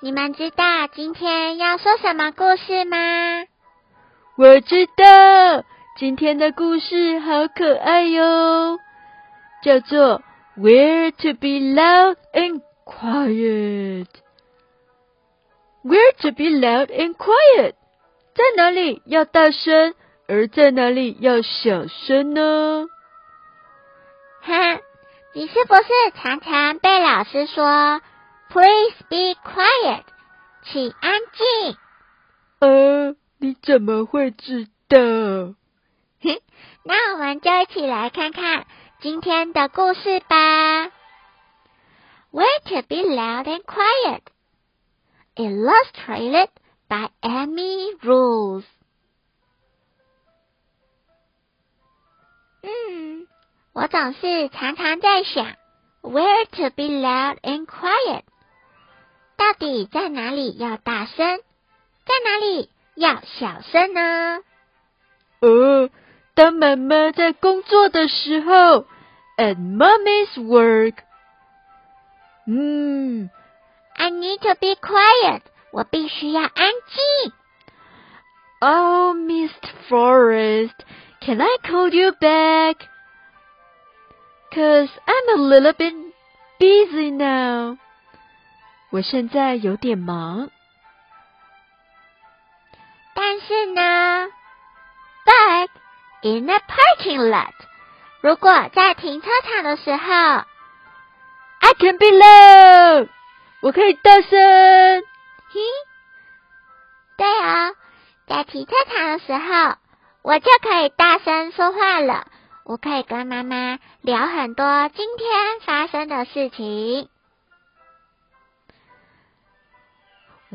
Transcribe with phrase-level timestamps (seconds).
[0.00, 3.46] 你们知道今天要说什么故事吗？
[4.36, 5.64] 我知道，
[5.96, 8.78] 今天的故事好可爱哟，
[9.62, 10.22] 叫做
[10.58, 14.08] Where to be loud and quiet。
[15.82, 17.72] Where to be loud and quiet？
[18.34, 19.94] 在哪里要大声，
[20.28, 22.86] 而在哪里要小声呢？
[24.42, 24.78] 哈，
[25.32, 25.82] 你是不是
[26.14, 28.02] 常常被老师说
[28.48, 30.04] ？Please be quiet，
[30.64, 31.76] 请安静。
[32.60, 34.98] 呃，你怎么会知道？
[36.22, 36.40] 哼，
[36.84, 38.66] 那我们就一起来看看
[39.00, 40.86] 今天的故事吧。
[42.32, 44.22] Where to be loud and quiet?
[45.36, 46.48] Illustrated
[46.88, 48.64] by Amy Rules。
[52.62, 53.26] 嗯，
[53.72, 55.56] 我总是常常在想
[56.02, 58.22] ，Where to be loud and quiet？
[59.55, 61.39] 到底在哪里要大声，
[62.05, 64.39] 在哪里要小声呢？
[65.41, 65.89] 呃，
[66.35, 68.85] 当妈妈在工作的时候，
[69.37, 70.95] at mommy's work。
[72.47, 73.29] 嗯，
[73.95, 75.41] I need to be quiet。
[75.71, 77.33] 我必须要安静。
[78.59, 79.69] Oh, Mr.
[79.89, 80.75] Forest,
[81.21, 82.75] can I call you back?
[84.51, 85.93] Cause I'm a little bit
[86.59, 87.77] busy now.
[88.96, 90.48] 我现在有点忙，
[93.14, 94.28] 但是呢
[95.26, 95.68] ，But
[96.22, 97.52] in a parking lot，
[98.22, 100.14] 如果在停车场的时候
[101.60, 103.08] ，I can be loud，
[103.60, 104.30] 我可以大声。
[104.30, 105.60] 嘿，
[107.18, 107.72] 对啊，
[108.26, 109.76] 在停车场的时候，
[110.22, 112.28] 我就可以大声说话了。
[112.64, 117.10] 我可以跟妈妈聊很多今天发生的事情。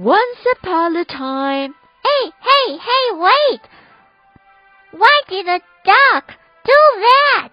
[0.00, 1.74] Once upon a time.
[2.02, 3.60] Hey, hey, hey, wait!
[4.92, 6.34] Why did the duck
[6.64, 7.50] do that?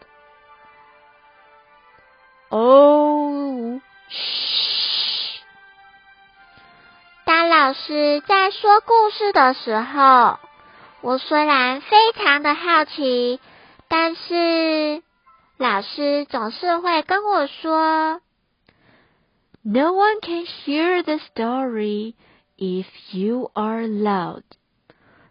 [2.51, 3.79] Oh,
[4.09, 5.39] shh!
[7.25, 10.37] 当老师在说故事的时候，
[11.01, 13.39] 我虽然非常的好奇，
[13.87, 15.01] 但是
[15.57, 18.21] 老师总是会跟我说：“
[19.63, 22.15] No one can hear the story
[22.58, 22.86] If
[23.16, 24.42] you are loud，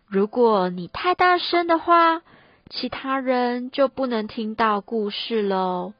[0.07, 2.21] 如果你太大声的话，
[2.69, 5.93] 其他人就不能听到故事喽。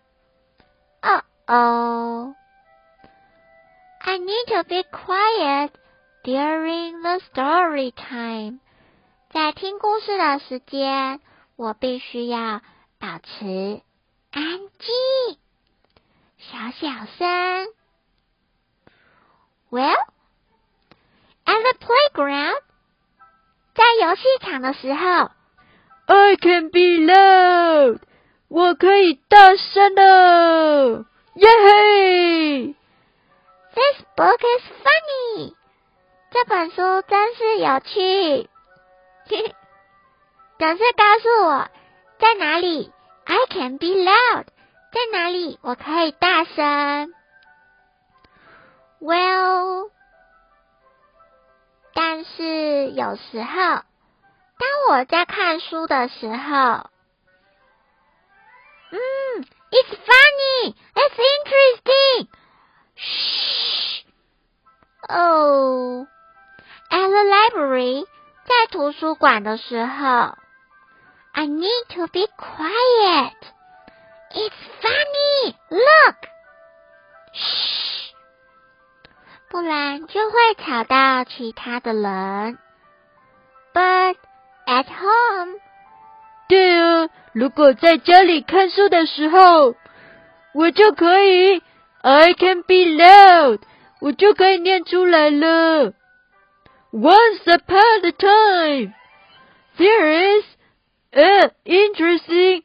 [1.01, 2.35] 哦哦
[3.99, 5.71] ，I need to be quiet
[6.23, 8.59] during the story time。
[9.29, 11.19] 在听故事的时间，
[11.57, 12.61] 我必须要
[12.99, 13.81] 保持
[14.31, 15.38] 安静，
[16.38, 17.67] 小小声。
[19.69, 20.16] Well。
[21.47, 22.62] At the playground，
[23.74, 25.31] 在游戏场的时候
[26.08, 28.02] ，I can be loud，
[28.50, 31.06] 我可以大声的，
[31.36, 32.75] 耶嘿
[33.74, 35.56] ！This book is funny，
[36.31, 38.50] 这本书真是有趣，
[40.59, 41.69] 总是告诉我
[42.19, 42.91] 在哪里
[43.24, 44.47] ，I can be loud，
[44.91, 47.13] 在哪里我可以大声。
[49.00, 49.91] Well。
[52.00, 56.91] 但是有时候，当我在看书的时候，
[58.91, 59.00] 嗯
[59.72, 62.28] ，It's funny, It's interesting.
[62.97, 64.03] Shh.
[65.09, 66.06] Oh,
[66.91, 68.06] at the library，
[68.45, 70.38] 在图书馆的时候
[71.31, 73.33] ，I need to be quiet.
[74.33, 75.56] It's funny.
[75.69, 76.30] Look.
[79.49, 82.57] 不然就会吵到其他的人。
[83.73, 84.15] But
[84.65, 85.59] at home，
[86.49, 89.75] 对啊，如果在家里看书的时候，
[90.53, 91.61] 我就可以
[92.01, 93.59] ，I can be loud，
[94.01, 95.94] 我就可以念出来了。
[96.91, 98.94] Once upon a time,
[99.77, 100.45] there is
[101.11, 102.63] an interesting。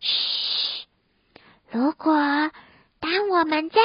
[0.00, 0.86] 嘘，
[1.70, 2.14] 如果
[3.00, 3.80] 当我们在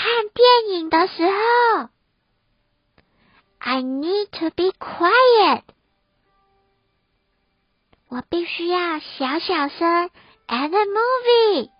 [0.00, 1.90] 看电影的时候
[3.58, 5.62] I need to be quiet.
[8.08, 10.10] 我必须要小小声。
[10.48, 11.70] At the movie，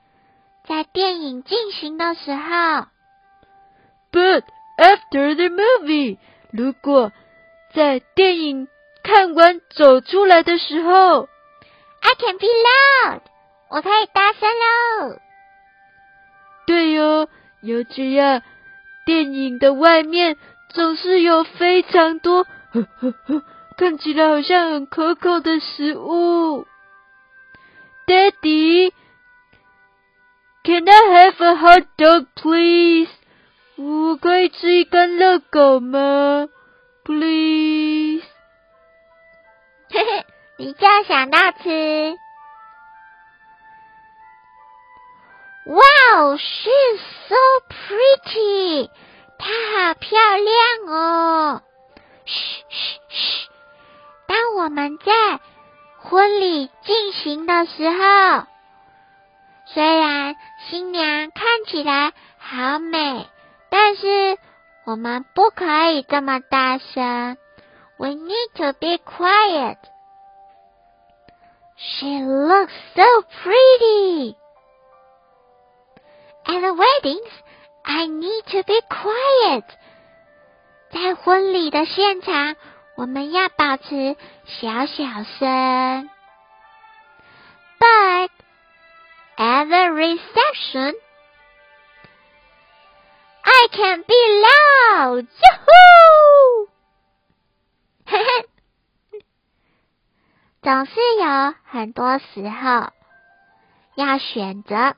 [0.69, 2.89] 在电影进行的时候。
[4.13, 4.45] But
[4.77, 6.19] after the movie，
[6.53, 7.13] 如果
[7.75, 8.69] 在电影
[9.03, 11.27] 看完走出来的时候
[12.03, 13.23] ，I can be loud，
[13.71, 15.19] 我可以大声喽。
[16.67, 17.27] 对哟，
[17.63, 18.43] 尤其呀，
[19.05, 20.37] 电影的外面
[20.71, 23.43] 总是有非常多呵呵呵
[23.77, 26.67] 看起来好像很可口的食物。
[28.07, 28.93] Daddy,
[30.65, 33.11] can I have a hot dog, please?
[33.77, 36.49] 我可以吃一根热狗吗
[37.05, 38.23] ？Please。
[39.91, 40.27] 嘿嘿，
[40.59, 42.17] 你就想到吃。
[46.13, 47.37] Wow, she's so
[47.69, 48.91] pretty.
[49.39, 51.63] 她好漂亮哦。
[52.25, 53.49] 嘘嘘嘘，
[54.27, 55.41] 当我们在。
[56.03, 58.47] 婚礼进行的时候，
[59.67, 60.35] 虽然
[60.67, 63.29] 新娘看起来好美，
[63.69, 64.39] 但是
[64.87, 67.37] 我们不可以这么大声。
[67.99, 69.77] We need to be quiet.
[71.77, 73.05] She looks so
[73.43, 74.37] pretty.
[76.46, 77.32] At the weddings,
[77.84, 79.66] I need to be quiet.
[80.92, 82.56] 在婚礼的现场。
[82.96, 84.16] 我们要保持
[84.46, 85.04] 小小
[85.38, 86.10] 声。
[87.78, 88.30] But
[89.36, 90.96] at the reception,
[93.42, 95.28] I can be loud.
[95.28, 96.70] Yahoo!
[98.06, 99.20] 嘿嘿，
[100.62, 102.94] 总是有很多时候
[103.96, 104.96] 要选择。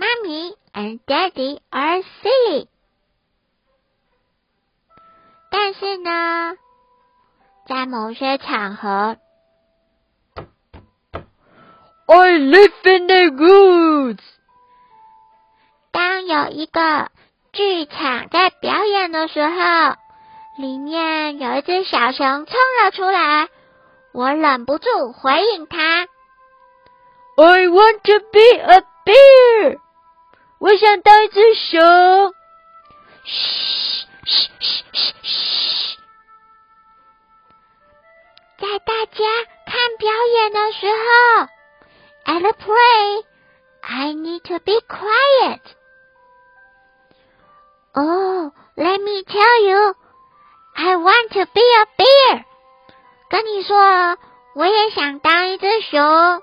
[0.00, 2.68] Mommy and Daddy are silly.
[5.50, 6.56] 但是呢？
[7.68, 9.18] 在某些场合
[12.06, 14.22] ，I live in the woods。
[15.90, 17.10] 当有一个
[17.52, 19.96] 剧场在表演的时候，
[20.56, 23.48] 里面有一只小熊冲了出来，
[24.12, 26.08] 我忍不住回应它
[27.36, 29.78] ：“I want to be a bear。”
[30.60, 31.80] 我想当一只熊。
[33.24, 35.98] 嘘嘘嘘嘘嘘。
[38.58, 39.24] 在大家
[39.64, 41.48] 看表演的时候
[42.26, 43.24] ，at the play,
[43.80, 45.62] I need to be quiet.
[47.94, 49.94] Oh, let me tell you,
[50.74, 52.44] I want to be a bear.
[53.30, 54.18] 跟你说，
[54.54, 56.42] 我也想当一只熊。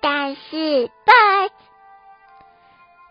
[0.00, 1.50] 但是，but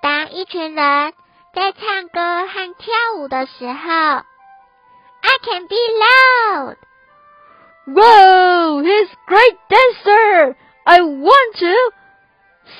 [0.01, 1.13] 当一群人
[1.53, 4.23] 在唱歌和跳舞的时候。
[5.27, 6.77] I can be loud.
[7.87, 10.55] Whoa, he's great dancer.
[10.83, 11.93] I want to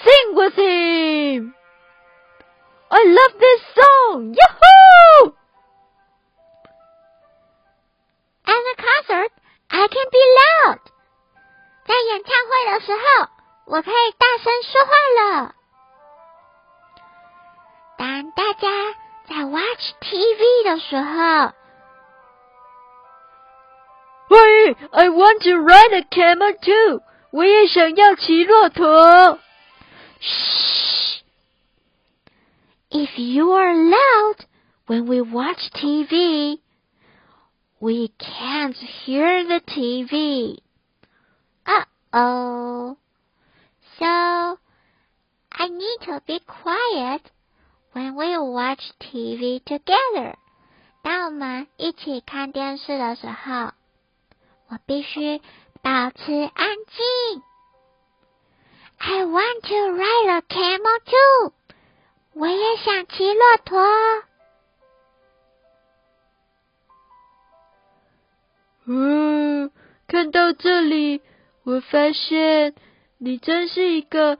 [0.03, 1.55] sing with him.
[2.89, 4.35] I love this song.
[4.35, 5.33] Yahoo!
[8.45, 9.31] At the concert,
[9.69, 10.79] I can be loud.
[11.87, 13.27] 在演唱会的时候，
[13.65, 14.91] 我可以大声说话
[15.41, 15.55] 了。
[17.97, 18.67] 当大家
[19.27, 21.53] 在 watch TV 的时候。
[24.27, 27.01] 喂，I want to ride a camel too。
[27.31, 29.39] 我也想要骑骆驼。
[30.21, 31.21] Shh.
[32.89, 34.37] If you are loud
[34.87, 36.59] when we watch TV,
[37.79, 40.59] we can't hear the TV.
[41.65, 42.78] Uh oh.
[44.00, 47.20] So I need to be quiet
[47.92, 50.36] when we watch TV together.
[51.02, 53.72] 当我们一起看电视的时候。
[54.70, 55.42] 我必须
[55.82, 57.42] 保持安静。
[58.98, 61.52] I want to ride a camel too。
[62.34, 63.82] 我也想骑骆驼。
[68.84, 69.72] 嗯，
[70.06, 71.20] 看到这里，
[71.64, 72.74] 我发现
[73.22, 74.38] 你真是一个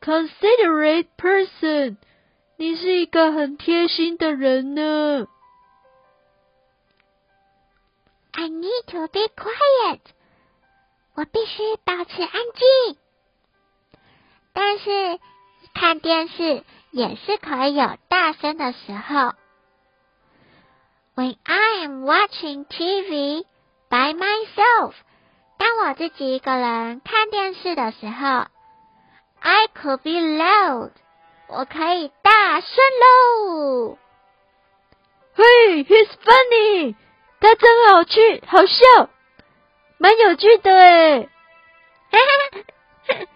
[0.00, 1.98] considerate person。
[2.56, 5.28] 你是一个很贴心的人呢。
[8.32, 10.00] I need to be quiet。
[11.14, 12.98] 我必须保持安静。
[14.52, 15.20] 但是
[15.72, 19.34] 看电视也是可以有大声的时候。
[21.14, 23.44] When I am watching TV
[23.88, 24.94] by myself，
[25.58, 28.46] 当我自己一个人看电视的时候
[29.40, 30.92] ，I could be loud。
[31.48, 33.98] 我可以大声喽。
[35.34, 35.44] 嘿
[35.84, 36.94] ，He's funny，
[37.40, 39.08] 他真好趣，好笑，
[39.98, 41.28] 蛮有趣的诶。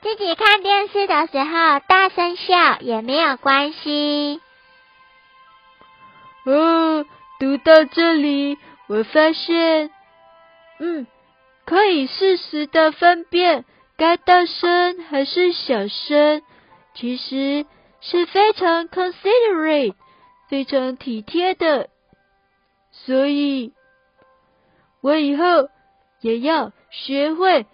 [0.00, 4.40] 自己看电视的时候大声笑也没有关系。
[6.44, 7.04] 哦，
[7.40, 9.90] 读到这里，我发现，
[10.78, 11.06] 嗯，
[11.64, 13.64] 可以适时的分辨
[13.96, 16.42] 该大声还是小声，
[16.94, 17.66] 其实
[18.00, 19.94] 是非常 considerate、
[20.48, 21.90] 非常体贴的。
[22.92, 23.72] 所以，
[25.00, 25.68] 我以后
[26.20, 27.66] 也要学会，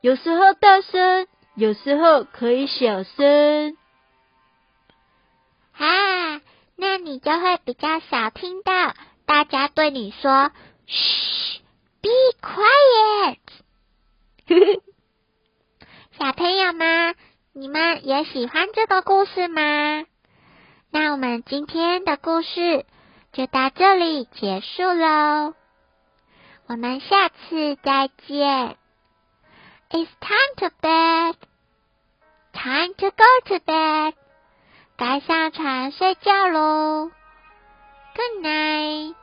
[0.00, 1.26] 有时候大声。
[1.58, 3.78] 有时候可以小声
[5.72, 6.42] 啊，
[6.76, 8.92] 那你就会比较少听到
[9.24, 10.52] 大家对你说
[10.84, 11.62] “嘘
[12.06, 13.38] ，be quiet”。
[16.18, 17.14] 小朋友们，
[17.52, 20.04] 你们也喜欢这个故事吗？
[20.90, 22.86] 那我们今天的故事
[23.32, 25.54] 就到这里结束喽，
[26.68, 28.76] 我们下次再见。
[29.90, 31.34] It's time to bed.
[32.52, 34.14] Time to go to bed.
[34.96, 37.10] 该上床睡觉喽。
[38.14, 39.14] Good night.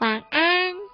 [0.00, 0.89] 晚安。